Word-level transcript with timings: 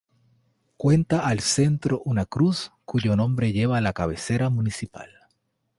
Cuenta 0.77 1.27
al 1.27 1.41
centro 1.41 2.01
una 2.05 2.25
cruz, 2.25 2.71
cuyo 2.85 3.15
nombre 3.15 3.51
lleva 3.53 3.79
la 3.81 3.93
cabecera 3.93 4.49
municipal. 4.49 5.11